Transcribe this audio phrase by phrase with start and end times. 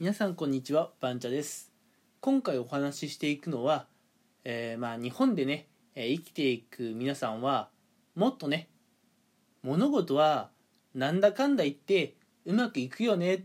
[0.00, 1.70] 皆さんこんにちはバンチャです。
[2.20, 3.86] 今回お話ししていくのは、
[4.42, 7.68] えー、まあ日本でね、生きていく皆さんは
[8.16, 8.68] もっとね
[9.62, 10.50] 物事は
[10.96, 13.42] なんだかんだ言ってうまくいくよねっ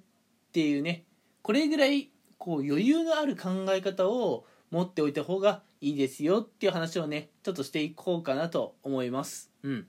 [0.51, 1.03] ていうね
[1.43, 2.09] これぐらい
[2.39, 9.51] こう余裕のある考え方を持っておいた方がいいですよっていう話をねちょっとしていこうかなと思います。
[9.61, 9.87] うん。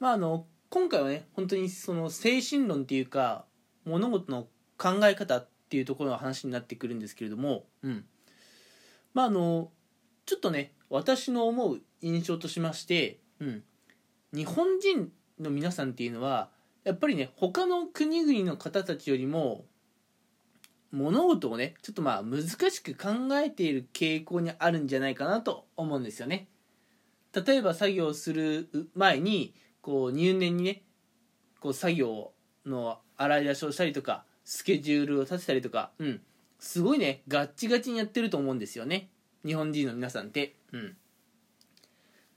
[0.00, 3.44] まああの今回はね本当にその精神論っていうか
[3.84, 4.48] 物事の
[4.78, 8.04] 考え方っていうところの話になってくるんですけれどもうん
[9.14, 9.70] まああの
[10.26, 13.62] ちょっとね私の思う印象としまして、うん、
[14.32, 16.50] 日本人の皆さんっていうのは
[16.84, 19.64] やっぱりね他の国々の方たちよりも
[20.92, 26.48] 物事をねちょっとまあ難しく考えている傾向にあるんじゃないかなと思うんですよね。
[27.34, 30.82] 例えば作業する前にこう入念にね
[31.60, 32.32] こう作業
[32.64, 36.22] の洗い出しをしたりとかスケジュールを立てたりとか、うん、
[36.58, 39.10] すごいねガッチガチにやってると思うんですよね
[39.44, 40.56] 日本人の皆さんって。
[40.72, 40.96] うん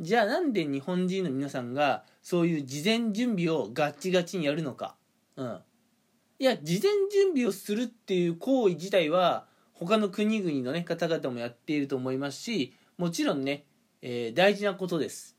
[0.01, 4.95] じゃあなんで日本人の皆さんがそういう事前準備をガッチガチにやるのか。
[5.35, 5.59] うん。
[6.39, 13.65] いや、事前準備をするっていう行為自体は他の国々のね、方々もやっていると思いますし、もちろんね、
[14.01, 15.35] えー、大事なことです。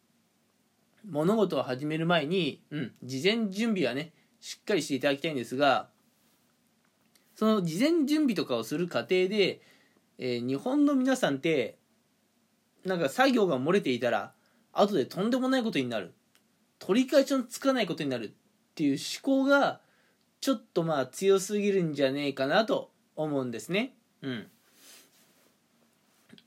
[1.09, 5.89] 物事を始める前に、うん、事前準備はね、しっかりしていただきたいんですが、
[7.34, 9.62] その事前準備とかをする過程で、
[10.19, 11.78] えー、日本の皆さんって、
[12.84, 14.33] なんか作業が漏れていたら、
[14.72, 16.14] 後でとんでもないことになる。
[16.78, 18.31] 取り返しのつかないことになるっ
[18.75, 19.81] ていう思考が
[20.41, 23.94] ちょっとまあ強すぎるんじゃねえかなと思うんですね。
[24.22, 24.47] うん。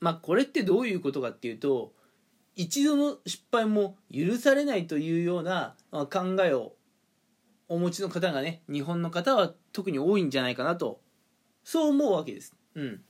[0.00, 1.92] まあこれってどういうことかっていうと
[2.56, 6.74] 一度の失敗も許されないというような考えを
[7.68, 11.00] お持ちの方がね日本の方は特に多いんじゃないかなと
[11.62, 12.54] そう思うわけです。
[12.74, 13.00] うん。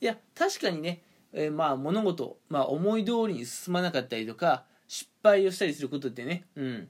[0.00, 1.02] いや確かにね
[1.34, 6.88] えー、まあ物事、まあ、思い通りに進まなかったりとか失敗をしたりすることってね、うん、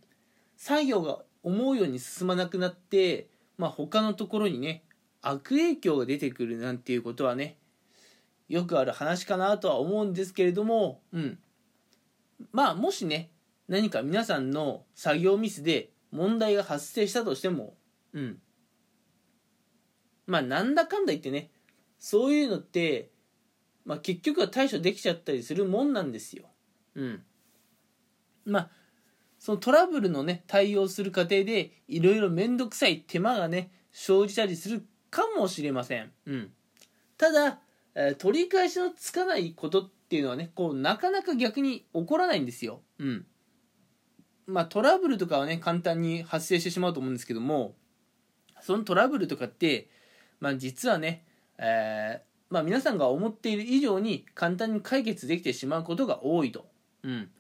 [0.56, 4.84] 作業が思うように進まなくなって、まあ、他のところにね
[5.22, 7.56] 悪影響が出てくるなんていうことはね
[8.48, 11.38] よくある話かなとは思うんですけれども、うん、
[12.52, 13.30] まあもしね
[13.68, 17.74] 何か皆さんの作業ミスで問題が発生したとしても、
[18.12, 18.38] うん、
[20.26, 21.50] まあなんだかんだ言ってね
[21.98, 23.10] そういうのって
[23.84, 26.44] まあ、結局は対処できちゃったりするもんなんですよ。
[26.94, 27.22] うん。
[28.46, 28.70] まあ、
[29.38, 36.12] そのトラブルのね、対応する過程で、いろいろめんどくさい手間がね、生じたりするかもしれません。
[36.26, 36.52] うん。
[37.18, 37.60] ただ、
[37.94, 42.80] えー、取り返しのつかないことっていうのはね、こう、なかなか逆に起こらないんですよ。
[42.98, 43.26] うん。
[44.46, 47.74] まあ、トラブルとかはね、簡単に発生してしまうと思うんですけども、
[48.60, 49.88] そのトラブルとかって、
[50.40, 51.24] まあ、実はね、
[51.58, 56.66] えーまあ、皆さんが思っている以上に簡単に解決できてしまうことが多いと。
[57.02, 57.30] うん。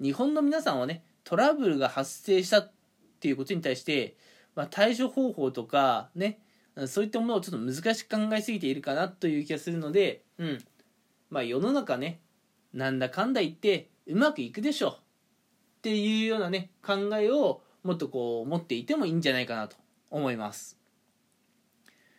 [0.00, 2.72] 日本の皆さんはね、トラブルが発生したっ
[3.20, 4.16] ていうことに対して、
[4.54, 6.40] まあ、対処方法とかね、
[6.86, 10.58] そういったものをちょっと難しく考えすぎているかなという気がするので、うん。
[11.28, 12.20] まあ、世の中ね、
[12.72, 14.96] なんだかんだ言ってうまくいくでしょう
[15.82, 19.74] っていうようなね、考えをもっとこう持っていてもいいんじゃないかなと
[20.10, 20.78] 思います。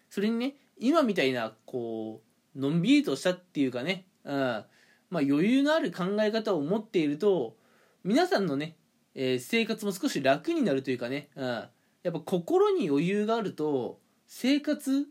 [0.09, 2.21] それにね、今みたいなこ
[2.57, 4.65] うのんびりとしたっていうかね、うん、まあ
[5.13, 7.55] 余裕のある考え方を持っていると、
[8.03, 8.75] 皆さんのね、
[9.15, 11.69] えー、生活も少し楽になるというかね、うん、や
[12.09, 15.07] っぱ心に余裕があると、生活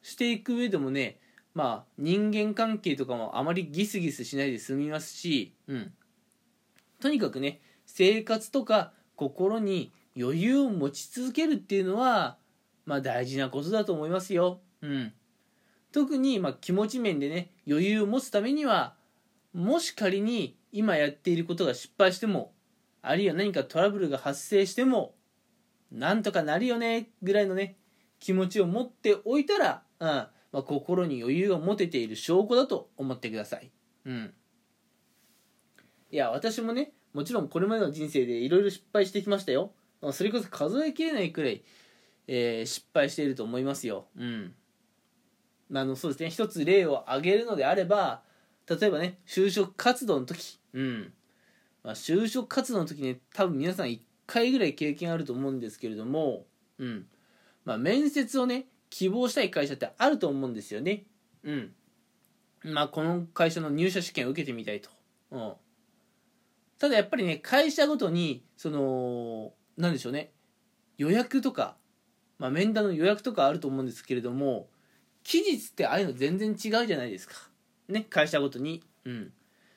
[0.00, 1.20] していく上でもね、
[1.52, 5.92] まあ人間関係とかもあまりギスギスしないで済みますし、うん。
[7.00, 7.60] とにかくね、
[7.94, 12.38] 生活とか心に余裕を持ち続けるっていうのは、
[12.86, 14.60] まあ大事なことだと思いますよ。
[14.80, 15.12] うん。
[15.92, 18.94] 特にま気持ち面でね余裕を持つためには
[19.52, 22.52] もし仮に今やっていることが失敗しても
[23.02, 25.14] あるいは何かトラブルが発生しても
[25.90, 27.76] なんとかなるよねぐらいのね
[28.20, 30.30] 気持ちを持っておいたら、うんま
[30.60, 33.70] あ、心に余裕が持てている証拠だと思ってください。
[34.06, 34.34] うん。
[36.10, 39.72] いや、私もね、もちろんこれまでの人生でいろいろ失敗してきましたよ。
[40.12, 41.62] それこそ数えきれないくらい、
[42.26, 44.06] えー、失敗していると思いますよ。
[44.16, 44.54] うん。
[45.74, 46.30] あのそうですね。
[46.30, 48.22] 一つ例を挙げるのであれば
[48.68, 50.58] 例えばね就職活動の時。
[50.74, 51.12] うん、
[51.84, 56.46] まあ、就職活動の時ね多分皆さん1回ぐらい経験あると思うんですけれども。
[56.78, 57.06] うん。
[57.64, 61.04] まあ面接をね希望したい会社ってあると思うんですよね。
[61.44, 61.72] うん。
[62.64, 64.90] まあこの会社の入社試験を受けてみたいと。
[65.30, 65.52] うん。
[66.82, 70.32] ただやっぱりね会社ごとにそのなんでしょうね。
[70.98, 71.76] 予約とか
[72.40, 74.66] まあ、面談の予約とかあると思うんですけれども
[75.22, 76.56] 期日ってああいうの全然違う
[76.88, 77.34] じゃないですか。
[77.88, 78.82] ね会社ごとに。
[79.04, 79.32] うん。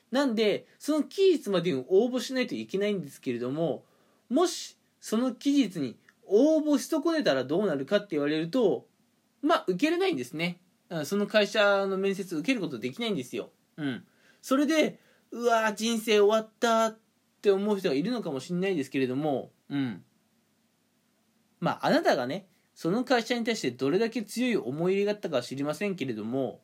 [0.10, 3.84] なんでその期日までに応募しないといけないんですけれども
[4.28, 8.88] もしその期日に応募し損ねたらどうなるかって言われると
[9.44, 10.58] まあ受けれないんですね。
[11.04, 13.51] その会社の面接受けることできないんですよ。
[13.78, 14.04] うん。
[14.42, 15.05] それで
[15.36, 16.98] うわ人生終わったっ
[17.42, 20.02] て思う人がいるのかもしれないですけれどもうん
[21.60, 26.62] まああなたがねその会社に対してどれだけ強い思い入れがあったかは知りませんけれども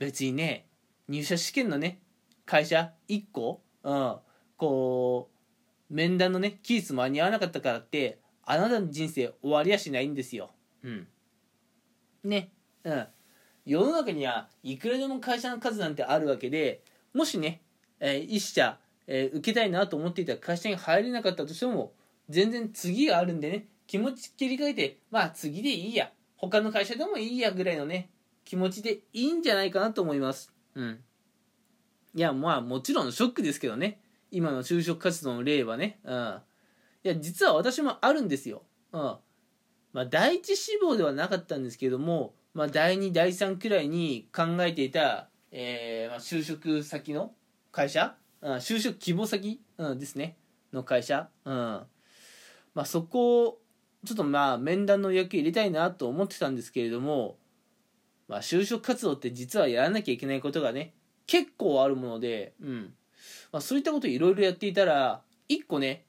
[0.00, 0.66] 別にね
[1.08, 2.00] 入社試験のね
[2.44, 4.16] 会社1個、うん、
[4.56, 5.30] こ
[5.88, 10.50] う面談のね期日間に合わなかったからってあなたの人生終わりやしないんですよ。
[10.82, 11.08] うん。
[12.24, 12.50] ね。
[12.84, 13.06] うん。
[13.64, 17.62] 世の中にはいくらでも会社の数なんてあるわけでもしね、
[18.00, 21.92] えー、一社、えー、受けたいなと思っていた会社に入れなかったとしても
[22.28, 26.10] 全然次があるんでね気持ち切り替えてまあ次でいいや。
[26.36, 28.10] 他の会社でもいいやぐらいのね
[28.44, 30.52] 気持ちでいいんじゃないかなと思います。
[30.74, 31.00] うん。
[32.14, 34.00] いやまあもちろんショックですけどね。
[34.30, 35.98] 今の就職活動の例はね。
[36.04, 36.40] うん。
[37.04, 38.62] いや実は私もあるんですよ。
[38.92, 39.00] うん。
[39.92, 47.32] まあ第一志望ではなかったんですけどもまあ第2第3くらいに考えていた、えーまあ、就職先の
[47.76, 50.38] 会社、うん、就職希望先、うん、ですね。
[50.72, 51.28] の会社？
[51.44, 51.54] うん。
[51.54, 53.58] まあそこを
[54.06, 57.36] ちょっとまあ面談の予約入れたいなと思ってたんですけれども
[58.28, 60.94] まあ就職活動って実はやらなきゃいけないことがね
[61.26, 62.94] 結構あるもので、うん。
[63.52, 65.20] まあ、そういったこといろいろやっていたら
[65.50, 66.06] 1個ね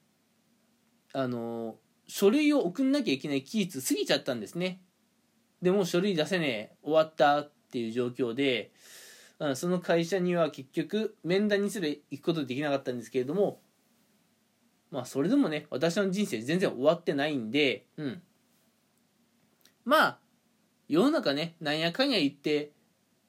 [1.12, 1.76] あの
[2.08, 4.80] 書類を送んなきゃいけない期日過ぎちゃったんですね。
[5.62, 6.76] でも書類出せねえ。
[6.82, 8.72] 終わったっていう状況で
[9.56, 13.60] その会社には結局面談にすら行くことできなかったんですけれども
[14.90, 18.22] まあそれでもね私の人生全然終わってないんでうん。
[19.86, 20.20] まあ
[20.88, 22.72] 世の中ねなんやかんや言って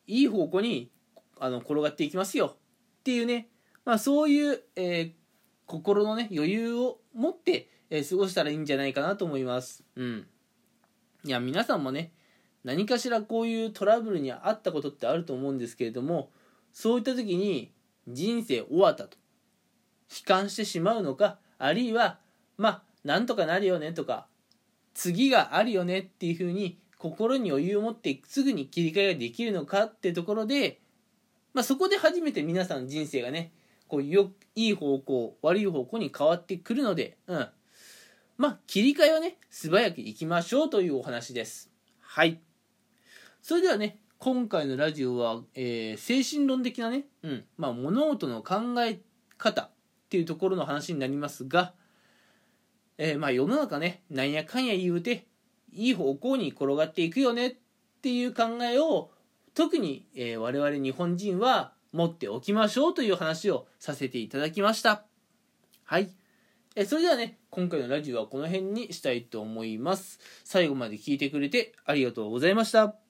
[0.07, 0.91] いい方向に
[1.39, 2.57] あの転がっていきますよ。
[3.01, 3.49] っていうね、
[3.85, 5.13] まあ、そういう、えー、
[5.67, 9.85] 心のね余裕を持って、えー、過ごしたらいいんじゃないかなと思います。
[9.97, 10.27] うん、
[11.25, 12.13] いや皆さんもね
[12.65, 16.31] 何かしらこういうトラブルにあったことってあると思うんですけれども
[16.73, 17.73] そういった時に
[18.07, 19.17] 人生終わったと。
[20.11, 22.19] 悲観してしまうのかあるいは
[22.57, 24.27] まあなんとかなるよねとか
[24.95, 30.81] 次があるよねっていうふうに心に余裕を持ってすぐに切り替えができるのかってところで
[31.59, 33.51] まあ、そこで初めて皆さん人生がね
[33.89, 37.49] こうよいい方向悪い方向に変わってくるので、うん、
[38.37, 41.71] まあ切り替えはね素早くいきましょうというお話です。
[42.01, 42.48] はい。
[43.49, 49.01] それではね今回のラジオは、えー、精神論的なね、うんまあ、物事の考え
[49.39, 49.71] 方っ
[50.11, 51.73] ていうところの話になりますが、
[52.99, 55.29] えー、まあ世の中ねなんやかんや言うて
[55.73, 57.57] いい方向に転がっていくよねっ
[58.03, 59.13] ていう考えを
[59.55, 65.05] 特に、えー、我々日本人は持っておきましょうという話をさせていただきました。
[65.85, 66.11] はい、
[66.77, 70.21] え、それではね今回のラジオはこの辺にしたいと思います。
[70.45, 73.08] 最後まで聞いてくれてありがとうございました。